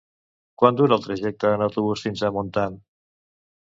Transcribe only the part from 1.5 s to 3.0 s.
en autobús fins a Montant?